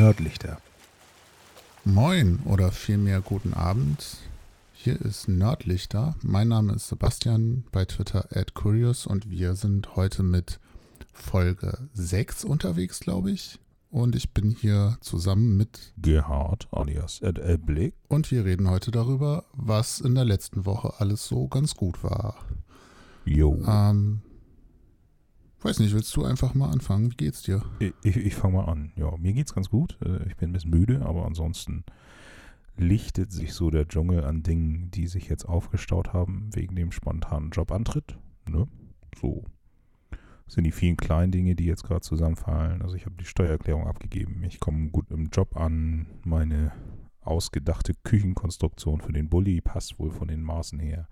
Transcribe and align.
Nördlichter. 0.00 0.56
Moin 1.84 2.38
oder 2.46 2.72
vielmehr 2.72 3.20
guten 3.20 3.52
Abend. 3.52 4.16
Hier 4.72 4.98
ist 4.98 5.28
Nördlichter. 5.28 6.14
Mein 6.22 6.48
Name 6.48 6.72
ist 6.72 6.88
Sebastian, 6.88 7.64
bei 7.70 7.84
Twitter 7.84 8.26
at 8.34 8.54
Curious 8.54 9.06
und 9.06 9.28
wir 9.28 9.56
sind 9.56 9.96
heute 9.96 10.22
mit 10.22 10.58
Folge 11.12 11.76
6 11.92 12.46
unterwegs, 12.46 13.00
glaube 13.00 13.30
ich. 13.30 13.58
Und 13.90 14.16
ich 14.16 14.32
bin 14.32 14.56
hier 14.58 14.96
zusammen 15.02 15.58
mit 15.58 15.92
Gerhard 15.98 16.68
alias 16.72 17.20
Ed 17.20 17.38
Elblick. 17.38 17.92
Und 18.08 18.30
wir 18.30 18.46
reden 18.46 18.70
heute 18.70 18.92
darüber, 18.92 19.44
was 19.52 20.00
in 20.00 20.14
der 20.14 20.24
letzten 20.24 20.64
Woche 20.64 20.94
alles 20.96 21.26
so 21.26 21.46
ganz 21.46 21.74
gut 21.74 22.02
war. 22.02 22.36
Jo. 23.26 23.62
Ähm, 23.66 24.22
Weiß 25.62 25.78
nicht, 25.78 25.94
willst 25.94 26.16
du 26.16 26.24
einfach 26.24 26.54
mal 26.54 26.70
anfangen? 26.70 27.10
Wie 27.10 27.16
geht's 27.16 27.42
dir? 27.42 27.62
Ich, 27.80 27.92
ich, 28.02 28.16
ich 28.16 28.34
fange 28.34 28.56
mal 28.56 28.64
an. 28.64 28.92
Ja, 28.96 29.14
mir 29.18 29.32
geht's 29.32 29.54
ganz 29.54 29.68
gut. 29.68 29.98
Äh, 30.02 30.26
ich 30.28 30.36
bin 30.36 30.50
ein 30.50 30.52
bisschen 30.52 30.70
müde, 30.70 31.02
aber 31.02 31.26
ansonsten 31.26 31.84
lichtet 32.76 33.30
sich 33.30 33.52
so 33.52 33.70
der 33.70 33.86
Dschungel 33.86 34.24
an 34.24 34.42
Dingen, 34.42 34.90
die 34.90 35.06
sich 35.06 35.28
jetzt 35.28 35.44
aufgestaut 35.44 36.14
haben 36.14 36.48
wegen 36.54 36.76
dem 36.76 36.92
spontanen 36.92 37.50
Jobantritt. 37.50 38.16
Ne? 38.48 38.68
So 39.20 39.44
sind 40.46 40.64
die 40.64 40.72
vielen 40.72 40.96
kleinen 40.96 41.30
Dinge, 41.30 41.54
die 41.54 41.66
jetzt 41.66 41.84
gerade 41.84 42.00
zusammenfallen. 42.00 42.82
Also 42.82 42.96
ich 42.96 43.06
habe 43.06 43.16
die 43.20 43.24
Steuererklärung 43.24 43.86
abgegeben. 43.86 44.42
Ich 44.42 44.58
komme 44.58 44.90
gut 44.90 45.10
im 45.10 45.28
Job 45.28 45.56
an. 45.56 46.06
Meine 46.24 46.72
ausgedachte 47.20 47.92
Küchenkonstruktion 48.02 49.00
für 49.00 49.12
den 49.12 49.28
Bulli 49.28 49.60
passt 49.60 49.98
wohl 49.98 50.10
von 50.10 50.26
den 50.26 50.42
Maßen 50.42 50.80
her. 50.80 51.06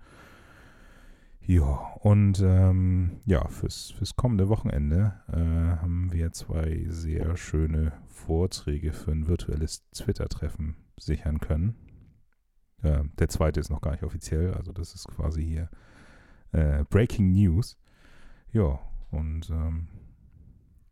Ja, 1.49 1.95
und 2.01 2.43
ähm, 2.45 3.21
ja, 3.25 3.47
fürs, 3.47 3.89
fürs 3.89 4.15
kommende 4.15 4.49
Wochenende 4.49 5.19
äh, 5.29 5.81
haben 5.81 6.13
wir 6.13 6.31
zwei 6.31 6.85
sehr 6.89 7.37
schöne 7.37 7.91
Vorträge 8.05 8.93
für 8.93 9.09
ein 9.09 9.25
virtuelles 9.25 9.89
Twitter-Treffen 9.89 10.75
sichern 10.95 11.39
können. 11.39 11.73
Äh, 12.83 13.03
der 13.17 13.29
zweite 13.29 13.59
ist 13.59 13.71
noch 13.71 13.81
gar 13.81 13.93
nicht 13.93 14.03
offiziell, 14.03 14.53
also 14.53 14.71
das 14.71 14.93
ist 14.93 15.07
quasi 15.07 15.43
hier 15.43 15.71
äh, 16.51 16.83
Breaking 16.87 17.31
News. 17.31 17.79
Ja, 18.51 18.79
und 19.09 19.49
ähm, 19.49 19.87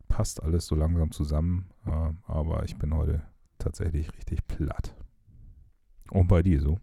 passt 0.08 0.42
alles 0.42 0.66
so 0.66 0.74
langsam 0.74 1.12
zusammen, 1.12 1.70
äh, 1.86 2.10
aber 2.26 2.64
ich 2.64 2.76
bin 2.78 2.92
heute 2.96 3.22
tatsächlich 3.58 4.12
richtig 4.16 4.44
platt. 4.48 4.96
Und 6.10 6.26
bei 6.26 6.42
dir 6.42 6.60
so? 6.60 6.80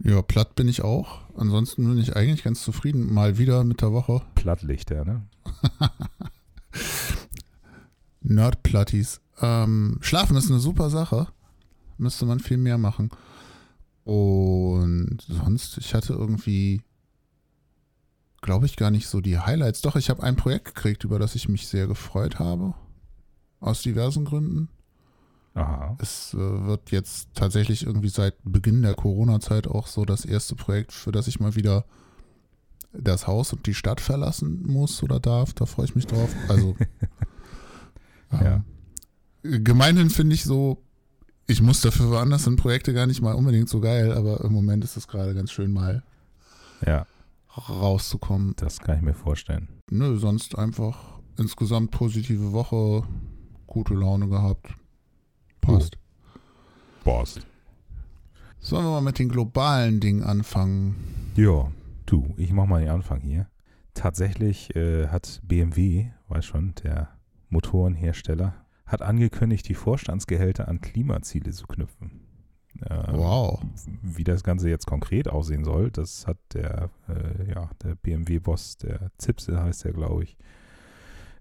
Ja, 0.00 0.22
platt 0.22 0.54
bin 0.54 0.68
ich 0.68 0.82
auch. 0.82 1.22
Ansonsten 1.36 1.88
bin 1.88 1.98
ich 1.98 2.14
eigentlich 2.16 2.44
ganz 2.44 2.62
zufrieden. 2.62 3.12
Mal 3.12 3.38
wieder 3.38 3.64
mit 3.64 3.82
der 3.82 3.92
Woche. 3.92 4.22
Plattlichter, 4.34 5.04
ne? 5.04 5.26
Nerdplatties. 8.20 9.20
Ähm, 9.40 9.98
Schlafen 10.00 10.36
ist 10.36 10.50
eine 10.50 10.60
super 10.60 10.90
Sache. 10.90 11.28
Müsste 11.96 12.26
man 12.26 12.38
viel 12.38 12.58
mehr 12.58 12.78
machen. 12.78 13.10
Und 14.04 15.18
sonst, 15.28 15.78
ich 15.78 15.94
hatte 15.94 16.12
irgendwie, 16.12 16.82
glaube 18.40 18.66
ich, 18.66 18.76
gar 18.76 18.90
nicht 18.90 19.08
so 19.08 19.20
die 19.20 19.38
Highlights. 19.38 19.82
Doch, 19.82 19.96
ich 19.96 20.10
habe 20.10 20.22
ein 20.22 20.36
Projekt 20.36 20.66
gekriegt, 20.66 21.04
über 21.04 21.18
das 21.18 21.34
ich 21.34 21.48
mich 21.48 21.66
sehr 21.66 21.86
gefreut 21.86 22.38
habe. 22.38 22.74
Aus 23.60 23.82
diversen 23.82 24.24
Gründen. 24.24 24.68
Aha. 25.54 25.96
Es 26.00 26.34
äh, 26.34 26.38
wird 26.38 26.90
jetzt 26.90 27.28
tatsächlich 27.34 27.84
irgendwie 27.84 28.08
seit 28.08 28.34
Beginn 28.44 28.82
der 28.82 28.94
Corona-Zeit 28.94 29.66
auch 29.66 29.86
so 29.86 30.04
das 30.04 30.24
erste 30.24 30.54
Projekt, 30.54 30.92
für 30.92 31.12
das 31.12 31.26
ich 31.26 31.40
mal 31.40 31.56
wieder 31.56 31.84
das 32.92 33.26
Haus 33.26 33.52
und 33.52 33.66
die 33.66 33.74
Stadt 33.74 34.00
verlassen 34.00 34.62
muss 34.66 35.02
oder 35.02 35.20
darf. 35.20 35.52
Da 35.54 35.66
freue 35.66 35.86
ich 35.86 35.94
mich 35.94 36.06
drauf. 36.06 36.34
Also 36.48 36.76
ja. 38.32 38.64
äh, 39.42 39.60
gemeinhin 39.60 40.10
finde 40.10 40.34
ich 40.34 40.44
so, 40.44 40.82
ich 41.46 41.62
muss 41.62 41.80
dafür 41.80 42.10
woanders 42.10 42.46
in 42.46 42.56
Projekte 42.56 42.92
gar 42.92 43.06
nicht 43.06 43.22
mal 43.22 43.34
unbedingt 43.34 43.68
so 43.68 43.80
geil, 43.80 44.12
aber 44.12 44.44
im 44.44 44.52
Moment 44.52 44.84
ist 44.84 44.96
es 44.96 45.08
gerade 45.08 45.34
ganz 45.34 45.50
schön 45.50 45.72
mal 45.72 46.02
ja. 46.86 47.06
rauszukommen. 47.68 48.54
Das 48.56 48.80
kann 48.80 48.96
ich 48.96 49.02
mir 49.02 49.14
vorstellen. 49.14 49.68
Nö, 49.90 50.18
sonst 50.18 50.58
einfach 50.58 51.18
insgesamt 51.38 51.90
positive 51.90 52.52
Woche, 52.52 53.04
gute 53.66 53.94
Laune 53.94 54.28
gehabt. 54.28 54.74
Passt. 55.68 55.98
Passt. 57.04 57.46
Sollen 58.58 58.84
wir 58.84 58.90
mal 58.90 59.00
mit 59.02 59.18
den 59.18 59.28
globalen 59.28 60.00
Dingen 60.00 60.22
anfangen? 60.22 60.96
Ja, 61.36 61.70
du, 62.06 62.34
ich 62.38 62.52
mach 62.52 62.66
mal 62.66 62.80
den 62.80 62.90
Anfang 62.90 63.20
hier. 63.20 63.48
Tatsächlich 63.94 64.74
äh, 64.76 65.08
hat 65.08 65.40
BMW, 65.44 66.10
weiß 66.28 66.44
schon, 66.44 66.74
der 66.82 67.10
Motorenhersteller, 67.50 68.54
hat 68.86 69.02
angekündigt, 69.02 69.68
die 69.68 69.74
Vorstandsgehälter 69.74 70.68
an 70.68 70.80
Klimaziele 70.80 71.50
zu 71.50 71.66
knüpfen. 71.66 72.20
Äh, 72.80 73.12
wow. 73.12 73.60
Wie 74.02 74.24
das 74.24 74.42
Ganze 74.42 74.70
jetzt 74.70 74.86
konkret 74.86 75.28
aussehen 75.28 75.64
soll, 75.64 75.90
das 75.90 76.26
hat 76.26 76.38
der, 76.54 76.90
äh, 77.08 77.50
ja, 77.50 77.70
der 77.82 77.94
BMW-Boss, 77.94 78.78
der 78.78 79.10
Zipse 79.18 79.62
heißt 79.62 79.84
der, 79.84 79.92
glaube 79.92 80.24
ich. 80.24 80.36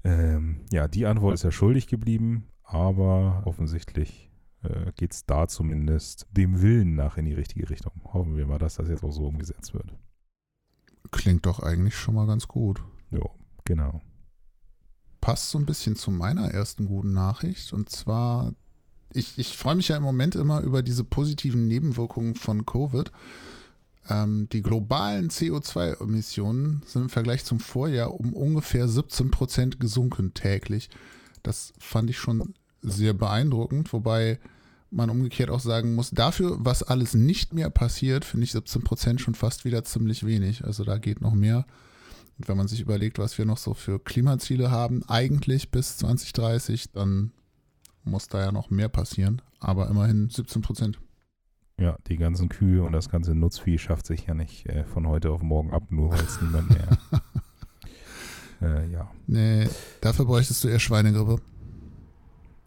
Ähm, 0.04 0.62
ja, 0.72 0.88
die 0.88 1.06
Antwort 1.06 1.36
ist 1.36 1.44
er 1.44 1.52
schuldig 1.52 1.88
geblieben 1.88 2.48
aber 2.68 3.44
offensichtlich 3.46 4.30
äh, 4.64 4.92
geht 4.98 5.14
es 5.14 5.26
da 5.26 5.48
zumindest 5.48 6.28
dem 6.32 6.62
Willen 6.62 6.96
nach 6.96 7.18
in 7.18 7.26
die 7.26 7.34
richtige 7.34 7.70
Richtung. 7.70 7.94
Hoffen 8.04 8.36
wir 8.36 8.46
mal, 8.46 8.60
dass 8.60 8.76
das 8.76 8.90
jetzt 8.90 9.04
auch 9.04 9.12
so 9.12 9.26
umgesetzt 9.26 9.74
wird. 9.74 9.96
Klingt 11.12 11.46
doch 11.46 11.62
eigentlich 11.62 11.96
schon 11.96 12.16
mal 12.16 12.28
ganz 12.28 12.48
gut. 12.48 12.84
Ja, 13.12 13.26
genau. 13.64 14.02
Passt 15.22 15.50
so 15.50 15.58
ein 15.58 15.66
bisschen 15.66 15.96
zu 15.96 16.12
meiner 16.12 16.52
ersten 16.52 16.88
guten 16.88 17.14
Nachricht. 17.14 17.72
Und 17.72 17.90
zwar, 17.90 18.54
ich, 19.14 19.40
ich 19.40 19.56
freue 19.56 19.76
mich 19.76 19.88
ja 19.88 19.96
im 19.96 20.04
Moment 20.04 20.36
immer 20.36 20.60
über 20.62 20.84
diese 20.84 21.06
positiven 21.06 21.68
Nebenwirkungen 21.68 22.36
von 22.36 22.66
Covid. 22.66 23.14
Ähm, 24.10 24.50
die 24.52 24.62
globalen 24.62 25.30
CO2-Emissionen 25.30 26.82
sind 26.86 27.04
im 27.04 27.10
Vergleich 27.10 27.46
zum 27.46 27.62
Vorjahr 27.62 28.14
um 28.14 28.34
ungefähr 28.34 28.90
17 28.90 29.32
Prozent 29.32 29.80
gesunken 29.80 30.34
täglich. 30.34 30.90
Das 31.48 31.74
fand 31.80 32.10
ich 32.10 32.18
schon 32.18 32.54
sehr 32.82 33.14
beeindruckend, 33.14 33.94
wobei 33.94 34.38
man 34.92 35.10
umgekehrt 35.10 35.50
auch 35.50 35.62
sagen 35.62 35.96
muss, 35.96 36.12
dafür, 36.12 36.58
was 36.60 36.84
alles 36.84 37.14
nicht 37.14 37.54
mehr 37.54 37.70
passiert, 37.70 38.26
finde 38.26 38.44
ich 38.44 38.52
17 38.52 38.84
Prozent 38.84 39.22
schon 39.22 39.34
fast 39.34 39.64
wieder 39.64 39.86
ziemlich 39.86 40.26
wenig. 40.26 40.66
Also 40.66 40.84
da 40.84 40.98
geht 40.98 41.22
noch 41.22 41.34
mehr. 41.34 41.66
Und 42.38 42.50
wenn 42.50 42.58
man 42.58 42.68
sich 42.68 42.82
überlegt, 42.82 43.18
was 43.18 43.38
wir 43.38 43.46
noch 43.46 43.58
so 43.58 43.74
für 43.74 43.98
Klimaziele 43.98 44.70
haben, 44.70 45.04
eigentlich 45.08 45.72
bis 45.72 45.98
2030, 45.98 46.92
dann 46.92 47.32
muss 48.04 48.28
da 48.28 48.42
ja 48.42 48.52
noch 48.52 48.70
mehr 48.70 48.90
passieren. 48.90 49.42
Aber 49.62 49.90
immerhin 49.90 50.30
17 50.30 50.62
Prozent. 50.62 51.00
Ja, 51.80 51.98
die 52.08 52.18
ganzen 52.18 52.50
Kühe 52.50 52.84
und 52.84 52.92
das 52.92 53.08
ganze 53.08 53.36
Nutzvieh 53.36 53.78
schafft 53.78 54.06
sich 54.06 54.26
ja 54.26 54.34
nicht 54.34 54.66
äh, 54.66 54.84
von 54.84 55.08
heute 55.08 55.32
auf 55.32 55.42
morgen 55.42 55.72
ab, 55.72 55.84
nur 55.92 56.12
weil 56.12 56.24
es 56.24 56.42
niemand 56.42 56.70
mehr 56.72 56.98
Äh, 58.62 58.90
ja. 58.92 59.12
Nee, 59.28 59.68
dafür 60.02 60.26
bräuchtest 60.26 60.64
du 60.64 60.68
eher 60.68 60.80
Schweinegrippe. 60.80 61.42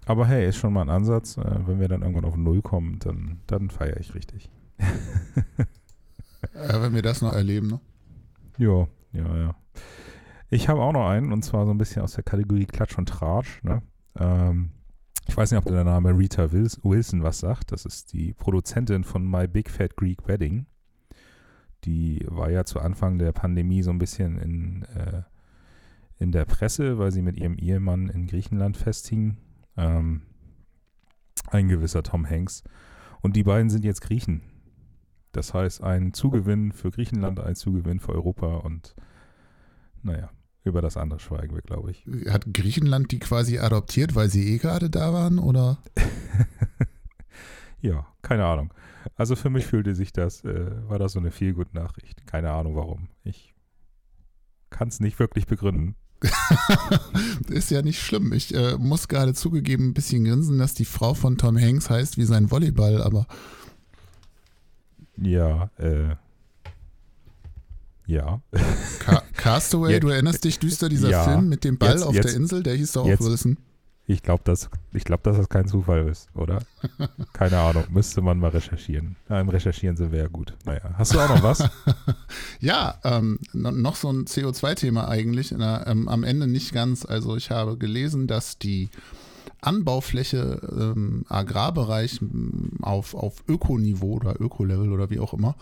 Aber 0.06 0.26
hey, 0.26 0.48
ist 0.48 0.56
schon 0.56 0.72
mal 0.72 0.82
ein 0.82 0.90
Ansatz. 0.90 1.36
Äh, 1.36 1.66
wenn 1.66 1.80
wir 1.80 1.88
dann 1.88 2.02
irgendwann 2.02 2.24
auf 2.24 2.36
Null 2.36 2.62
kommen, 2.62 2.98
dann, 3.00 3.40
dann 3.46 3.70
feiere 3.70 3.98
ich 3.98 4.14
richtig. 4.14 4.50
ja, 6.54 6.82
wenn 6.82 6.94
wir 6.94 7.02
das 7.02 7.22
noch 7.22 7.32
erleben, 7.32 7.68
ne? 7.68 7.80
Ja, 8.58 8.88
ja, 9.12 9.36
ja. 9.36 9.54
Ich 10.48 10.68
habe 10.68 10.82
auch 10.82 10.92
noch 10.92 11.08
einen, 11.08 11.32
und 11.32 11.44
zwar 11.44 11.64
so 11.64 11.70
ein 11.70 11.78
bisschen 11.78 12.02
aus 12.02 12.14
der 12.14 12.24
Kategorie 12.24 12.66
Klatsch 12.66 12.98
und 12.98 13.08
Tratsch. 13.08 13.62
Ne? 13.62 13.82
Ähm, 14.18 14.70
ich 15.28 15.36
weiß 15.36 15.52
nicht, 15.52 15.58
ob 15.58 15.66
der 15.66 15.84
Name 15.84 16.16
Rita 16.16 16.50
Wilson 16.50 17.22
was 17.22 17.38
sagt. 17.38 17.70
Das 17.70 17.84
ist 17.84 18.12
die 18.12 18.32
Produzentin 18.32 19.04
von 19.04 19.30
My 19.30 19.46
Big 19.46 19.70
Fat 19.70 19.96
Greek 19.96 20.26
Wedding. 20.26 20.66
Die 21.84 22.26
war 22.28 22.50
ja 22.50 22.64
zu 22.64 22.80
Anfang 22.80 23.18
der 23.18 23.31
Pandemie 23.32 23.82
so 23.82 23.90
ein 23.90 23.98
bisschen 23.98 24.38
in 24.38 24.82
äh, 24.94 25.22
in 26.20 26.31
der 26.31 26.44
Presse, 26.44 26.99
weil 26.99 27.11
sie 27.11 27.22
mit 27.22 27.37
ihrem 27.37 27.56
Ehemann 27.56 28.08
in 28.08 28.26
Griechenland 28.26 28.76
festhing. 28.76 29.38
Ähm, 29.76 30.22
ein 31.49 31.69
gewisser 31.69 32.02
Tom 32.02 32.28
Hanks. 32.28 32.62
Und 33.22 33.34
die 33.37 33.43
beiden 33.43 33.70
sind 33.70 33.84
jetzt 33.84 34.02
Griechen. 34.02 34.43
Das 35.32 35.55
heißt, 35.55 35.82
ein 35.82 36.12
Zugewinn 36.12 36.72
für 36.72 36.90
Griechenland, 36.90 37.40
ein 37.40 37.55
Zugewinn 37.56 38.00
für 38.00 38.12
Europa 38.12 38.56
und 38.56 38.94
naja, 40.02 40.31
über 40.64 40.82
das 40.82 40.96
andere 40.96 41.20
schweigen 41.20 41.55
wir, 41.55 41.62
glaube 41.62 41.90
ich. 41.90 42.06
Hat 42.28 42.52
Griechenland 42.52 43.12
die 43.12 43.19
quasi 43.19 43.58
adoptiert, 43.58 44.14
weil 44.14 44.28
sie 44.28 44.55
eh 44.55 44.58
gerade 44.58 44.90
da 44.90 45.12
waren, 45.12 45.38
oder? 45.38 45.78
ja, 47.81 48.06
keine 48.22 48.44
Ahnung. 48.44 48.75
Also 49.14 49.37
für 49.37 49.50
mich 49.50 49.67
fühlte 49.67 49.94
sich 49.94 50.12
das, 50.12 50.44
äh, 50.44 50.88
war 50.88 50.99
das 50.99 51.12
so 51.12 51.20
eine 51.20 51.31
viel 51.31 51.55
gute 51.55 51.75
Nachricht. 51.75 52.26
Keine 52.26 52.50
Ahnung 52.50 52.75
warum. 52.76 53.08
Ich 53.22 53.55
kann 54.69 54.88
es 54.88 55.00
nicht 55.00 55.19
wirklich 55.19 55.46
begründen. 55.46 55.96
ist 57.49 57.70
ja 57.70 57.82
nicht 57.82 58.00
schlimm. 58.00 58.32
Ich 58.32 58.55
äh, 58.55 58.76
muss 58.76 59.08
gerade 59.08 59.34
zugegeben 59.34 59.88
ein 59.88 59.94
bisschen 59.94 60.25
grinsen, 60.25 60.58
dass 60.58 60.75
die 60.75 60.84
Frau 60.84 61.14
von 61.14 61.38
Tom 61.38 61.58
Hanks 61.58 61.88
heißt 61.90 62.19
wie 62.19 62.25
sein 62.25 62.50
Volleyball, 62.50 63.02
aber. 63.02 63.26
Ja, 65.17 65.70
äh. 65.78 66.14
Ja. 68.06 68.40
Ca 68.99 69.22
Castaway, 69.37 69.93
jetzt, 69.93 70.02
du 70.02 70.08
erinnerst 70.08 70.44
dich 70.44 70.58
düster, 70.58 70.88
dieser 70.88 71.11
ja, 71.11 71.25
Film 71.25 71.49
mit 71.49 71.62
dem 71.64 71.78
Ball 71.78 71.93
jetzt, 71.93 72.02
auf 72.02 72.14
jetzt, 72.14 72.28
der 72.28 72.34
Insel, 72.34 72.62
der 72.62 72.75
hieß 72.75 72.93
doch 72.93 73.05
auch 73.05 73.20
Wilson. 73.20 73.56
Ich 74.10 74.24
glaube, 74.24 74.42
dass, 74.42 74.68
glaub, 74.92 75.22
dass 75.22 75.36
das 75.36 75.48
kein 75.48 75.68
Zufall 75.68 76.08
ist, 76.08 76.28
oder? 76.34 76.62
Keine 77.32 77.58
Ahnung, 77.58 77.84
müsste 77.90 78.20
man 78.20 78.40
mal 78.40 78.50
recherchieren. 78.50 79.14
Im 79.28 79.48
Recherchieren 79.48 79.96
sind 79.96 80.10
wir 80.10 80.18
ja 80.18 80.26
gut. 80.26 80.52
Naja, 80.64 80.80
hast 80.98 81.14
du 81.14 81.20
auch 81.20 81.28
noch 81.28 81.44
was? 81.44 81.62
ja, 82.60 82.98
ähm, 83.04 83.38
noch 83.52 83.94
so 83.94 84.10
ein 84.10 84.24
CO2-Thema 84.24 85.08
eigentlich. 85.08 85.52
Na, 85.56 85.86
ähm, 85.86 86.08
am 86.08 86.24
Ende 86.24 86.48
nicht 86.48 86.72
ganz. 86.72 87.04
Also 87.04 87.36
ich 87.36 87.52
habe 87.52 87.78
gelesen, 87.78 88.26
dass 88.26 88.58
die 88.58 88.90
Anbaufläche 89.60 90.60
im 90.72 90.80
ähm, 90.80 91.24
Agrarbereich 91.28 92.18
auf, 92.82 93.14
auf 93.14 93.44
Ökoniveau 93.46 94.14
oder 94.14 94.40
Ökolevel 94.40 94.90
oder 94.90 95.10
wie 95.10 95.20
auch 95.20 95.34
immer 95.34 95.54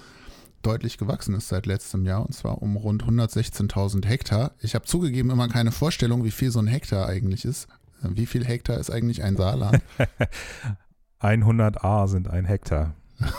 deutlich 0.63 0.99
gewachsen 0.99 1.35
ist 1.35 1.49
seit 1.49 1.67
letztem 1.67 2.05
Jahr 2.05 2.27
und 2.27 2.33
zwar 2.33 2.63
um 2.63 2.77
rund 2.77 3.05
116.000 3.05 4.07
Hektar. 4.07 4.53
Ich 4.61 4.75
habe 4.75 4.87
zugegeben 4.87 5.31
immer 5.31 5.49
keine 5.49 5.71
Vorstellung, 5.71 6.25
wie 6.25 6.31
viel 6.31 6.51
so 6.51 6.59
ein 6.59 6.67
Hektar 6.67 7.07
eigentlich 7.07 7.45
ist. 7.45 7.69
Wie 8.03 8.27
viel 8.27 8.45
Hektar 8.45 8.79
ist 8.79 8.91
eigentlich 8.91 9.23
ein 9.23 9.37
Saarland? 9.37 9.83
100 11.21 11.85
A 11.85 12.07
sind 12.07 12.29
ein 12.29 12.45
Hektar. 12.45 12.95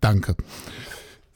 Danke. 0.00 0.36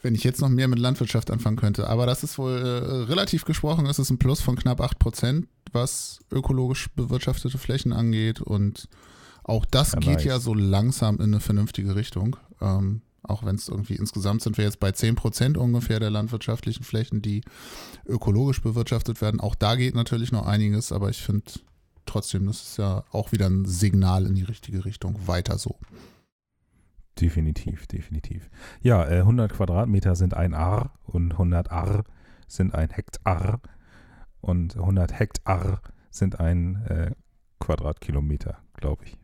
Wenn 0.01 0.15
ich 0.15 0.25
jetzt 0.25 0.41
noch 0.41 0.49
mehr 0.49 0.69
mit 0.69 0.79
Landwirtschaft 0.79 1.31
anfangen 1.31 1.57
könnte. 1.57 1.89
Aber 1.89 2.07
das 2.07 2.23
ist 2.23 2.39
wohl 2.39 2.53
äh, 2.53 3.11
relativ 3.11 3.45
gesprochen, 3.45 3.87
ist 3.87 3.99
es 3.99 4.11
ein 4.11 4.19
Plus 4.19 4.41
von 4.41 4.57
knapp 4.57 4.81
8 4.81 4.99
Prozent, 4.99 5.49
was 5.73 6.21
ökologisch 6.31 6.89
bewirtschaftete 6.95 7.59
Flächen 7.59 7.93
angeht. 7.93 8.41
Und 8.41 8.89
auch 9.43 9.65
das 9.65 9.93
ja, 9.93 9.99
geht 9.99 10.15
nice. 10.15 10.25
ja 10.25 10.39
so 10.39 10.55
langsam 10.55 11.17
in 11.17 11.25
eine 11.25 11.41
vernünftige 11.41 11.97
Richtung. 11.97 12.37
Ähm, 12.61 13.03
auch 13.23 13.45
wenn 13.45 13.57
es 13.57 13.69
irgendwie 13.69 13.97
insgesamt 13.97 14.43
sind 14.43 14.57
wir 14.57 14.65
jetzt 14.65 14.81
bei 14.81 14.93
10 14.93 15.17
Prozent 15.17 15.59
ungefähr 15.59 16.01
der 16.01 16.11
landwirtschaftlichen 16.11 16.85
Flächen, 16.85 17.21
die 17.21 17.43
ökologisch 18.07 18.63
bewirtschaftet 18.63 19.21
werden. 19.21 19.41
Auch 19.41 19.55
da 19.55 19.75
geht 19.75 19.95
natürlich 19.95 20.33
noch 20.33 20.47
einiges, 20.47 20.93
aber 20.93 21.11
ich 21.11 21.21
finde 21.21 21.51
trotzdem, 22.09 22.47
das 22.47 22.63
ist 22.63 22.79
ja 22.79 23.05
auch 23.13 23.33
wieder 23.33 23.47
ein 23.47 23.65
Signal 23.65 24.27
in 24.27 24.35
die 24.35 24.43
richtige 24.43 24.85
Richtung. 24.85 25.17
Weiter 25.27 25.59
so. 25.59 25.77
Definitiv, 27.21 27.87
definitiv. 27.87 28.49
Ja, 28.81 29.03
100 29.03 29.51
äh, 29.51 29.55
Quadratmeter 29.55 30.15
sind 30.15 30.35
ein 30.35 30.55
Ar 30.55 30.93
und 31.05 31.33
100 31.33 31.71
Ar 31.71 32.05
sind 32.47 32.75
ein 32.75 32.91
Hektar 32.91 33.61
und 34.41 34.77
100 34.77 35.19
Hektar 35.19 35.83
sind 36.11 36.39
ein 36.41 36.77
äh, 36.87 37.11
Quadratkilometer, 37.59 38.59
glaube 38.75 39.05
ich. 39.05 39.19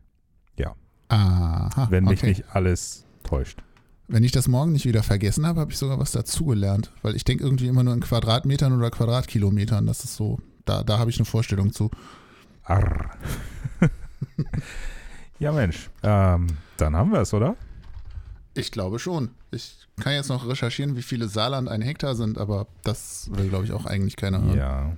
Ja. 0.58 0.75
Aha, 1.08 1.86
Wenn 1.90 2.04
mich 2.04 2.20
okay. 2.20 2.28
nicht 2.28 2.44
alles 2.54 3.04
täuscht. 3.22 3.62
Wenn 4.06 4.25
ich 4.25 4.32
das 4.32 4.48
morgen 4.48 4.72
nicht 4.72 4.84
wieder 4.84 5.02
vergessen 5.02 5.46
habe, 5.46 5.60
habe 5.60 5.72
ich 5.72 5.78
sogar 5.78 5.98
was 5.98 6.12
dazugelernt, 6.12 6.92
weil 7.02 7.16
ich 7.16 7.25
denke 7.25 7.44
irgendwie 7.44 7.69
immer 7.69 7.84
nur 7.84 7.94
in 7.94 8.00
Quadratmetern 8.00 8.76
oder 8.76 8.90
Quadratkilometern. 8.90 9.86
Das 9.86 10.04
ist 10.04 10.16
so, 10.16 10.40
da, 10.64 10.82
da 10.82 10.98
habe 10.98 11.10
ich 11.10 11.19
eine 11.19 11.25
Vorstellung 11.25 11.72
zu. 11.72 11.90
Arr. 12.64 13.11
ja, 15.38 15.52
Mensch, 15.52 15.90
ähm, 16.02 16.46
dann 16.76 16.96
haben 16.96 17.12
wir 17.12 17.20
es, 17.20 17.34
oder? 17.34 17.56
Ich 18.55 18.70
glaube 18.70 18.99
schon. 18.99 19.31
Ich 19.50 19.87
kann 20.00 20.14
jetzt 20.14 20.28
noch 20.28 20.49
recherchieren, 20.49 20.96
wie 20.96 21.02
viele 21.02 21.28
Saarland 21.28 21.69
ein 21.69 21.82
Hektar 21.82 22.14
sind, 22.14 22.38
aber 22.38 22.66
das 22.82 23.31
will, 23.32 23.49
glaube 23.49 23.64
ich, 23.64 23.72
auch 23.72 23.84
eigentlich 23.84 24.16
keiner 24.16 24.43
hören. 24.43 24.56
Ja. 24.56 24.96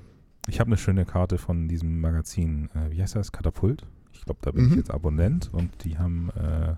Ich 0.48 0.60
habe 0.60 0.68
eine 0.68 0.76
schöne 0.76 1.04
Karte 1.04 1.38
von 1.38 1.68
diesem 1.68 2.00
Magazin, 2.00 2.70
äh, 2.74 2.90
wie 2.90 3.02
heißt 3.02 3.16
das? 3.16 3.32
Katapult? 3.32 3.84
Ich 4.12 4.24
glaube, 4.24 4.40
da 4.42 4.52
bin 4.52 4.66
mhm. 4.66 4.70
ich 4.70 4.76
jetzt 4.76 4.90
Abonnent 4.90 5.52
und 5.52 5.84
die 5.84 5.98
haben 5.98 6.30
äh, 6.30 6.74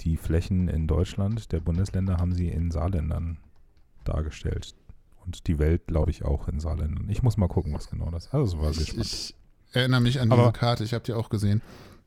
die 0.00 0.16
Flächen 0.16 0.68
in 0.68 0.86
Deutschland, 0.86 1.52
der 1.52 1.60
Bundesländer, 1.60 2.16
haben 2.16 2.32
sie 2.32 2.48
in 2.48 2.70
Saarländern 2.70 3.38
dargestellt. 4.04 4.74
Und 5.24 5.46
die 5.46 5.58
Welt, 5.58 5.86
glaube 5.86 6.10
ich, 6.10 6.24
auch 6.24 6.48
in 6.48 6.60
Saarländern. 6.60 7.08
Ich 7.10 7.22
muss 7.22 7.36
mal 7.36 7.48
gucken, 7.48 7.74
was 7.74 7.90
genau 7.90 8.10
das 8.10 8.26
ist. 8.26 8.34
Also 8.34 8.60
war 8.60 8.70
ich, 8.70 8.96
ich 8.96 9.34
erinnere 9.72 10.00
mich 10.00 10.20
an 10.20 10.30
diese 10.30 10.52
Karte, 10.52 10.84
ich 10.84 10.94
habe 10.94 11.04
die 11.04 11.12
auch 11.12 11.28
gesehen. 11.28 11.62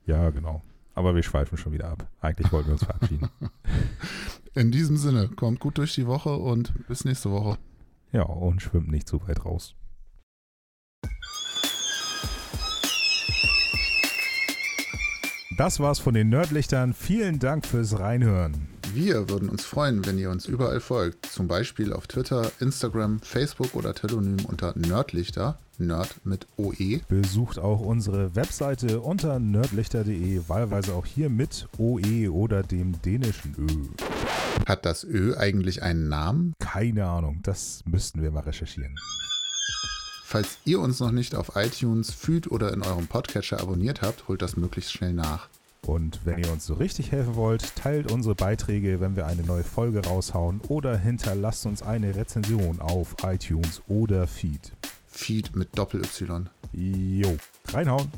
Ja, 0.05 0.29
genau. 0.29 0.61
Aber 0.93 1.15
wir 1.15 1.23
schweifen 1.23 1.57
schon 1.57 1.71
wieder 1.71 1.89
ab. 1.89 2.07
Eigentlich 2.19 2.51
wollten 2.51 2.69
wir 2.69 2.73
uns 2.73 2.83
verabschieden. 2.83 3.29
In 4.53 4.71
diesem 4.71 4.97
Sinne, 4.97 5.29
kommt 5.29 5.59
gut 5.59 5.77
durch 5.77 5.95
die 5.95 6.07
Woche 6.07 6.35
und 6.35 6.73
bis 6.87 7.05
nächste 7.05 7.31
Woche. 7.31 7.57
Ja, 8.11 8.23
und 8.23 8.61
schwimmt 8.61 8.89
nicht 8.89 9.07
zu 9.07 9.25
weit 9.27 9.45
raus. 9.45 9.75
Das 15.57 15.79
war's 15.79 15.99
von 15.99 16.13
den 16.13 16.29
Nerdlichtern. 16.29 16.93
Vielen 16.93 17.39
Dank 17.39 17.65
fürs 17.65 17.99
Reinhören. 17.99 18.67
Wir 18.93 19.29
würden 19.29 19.47
uns 19.47 19.63
freuen, 19.63 20.05
wenn 20.05 20.17
ihr 20.17 20.29
uns 20.29 20.47
überall 20.47 20.81
folgt. 20.81 21.25
Zum 21.25 21.47
Beispiel 21.47 21.93
auf 21.93 22.07
Twitter, 22.07 22.51
Instagram, 22.59 23.21
Facebook 23.21 23.73
oder 23.73 23.93
Telonym 23.93 24.43
unter 24.45 24.77
Nerdlichter. 24.77 25.59
Nerd 25.77 26.25
mit 26.25 26.45
OE. 26.57 26.99
Besucht 27.07 27.57
auch 27.57 27.79
unsere 27.79 28.35
Webseite 28.35 28.99
unter 28.99 29.39
nerdlichter.de, 29.39 30.41
wahlweise 30.47 30.93
auch 30.93 31.05
hier 31.05 31.29
mit 31.29 31.69
OE 31.77 32.29
oder 32.29 32.63
dem 32.63 33.01
dänischen 33.01 33.55
Ö. 33.57 34.67
Hat 34.67 34.85
das 34.85 35.05
Ö 35.05 35.35
eigentlich 35.37 35.83
einen 35.83 36.09
Namen? 36.09 36.53
Keine 36.59 37.07
Ahnung, 37.07 37.39
das 37.43 37.83
müssten 37.85 38.21
wir 38.21 38.31
mal 38.31 38.41
recherchieren. 38.43 38.95
Falls 40.23 40.57
ihr 40.65 40.79
uns 40.79 40.99
noch 40.99 41.11
nicht 41.11 41.33
auf 41.35 41.55
iTunes, 41.55 42.11
Feed 42.11 42.51
oder 42.51 42.73
in 42.73 42.83
eurem 42.83 43.07
Podcatcher 43.07 43.61
abonniert 43.61 44.01
habt, 44.01 44.27
holt 44.27 44.41
das 44.41 44.57
möglichst 44.57 44.91
schnell 44.91 45.13
nach. 45.13 45.47
Und 45.87 46.25
wenn 46.25 46.37
ihr 46.37 46.51
uns 46.51 46.65
so 46.65 46.75
richtig 46.75 47.11
helfen 47.11 47.35
wollt, 47.35 47.75
teilt 47.75 48.11
unsere 48.11 48.35
Beiträge, 48.35 48.99
wenn 48.99 49.15
wir 49.15 49.25
eine 49.25 49.41
neue 49.41 49.63
Folge 49.63 50.05
raushauen 50.05 50.61
oder 50.67 50.97
hinterlasst 50.97 51.65
uns 51.65 51.81
eine 51.81 52.15
Rezension 52.15 52.79
auf 52.79 53.15
iTunes 53.23 53.81
oder 53.87 54.27
Feed. 54.27 54.73
Feed 55.07 55.55
mit 55.55 55.77
Doppel-Y. 55.77 56.45
Jo, 56.73 57.35
reinhauen. 57.69 58.11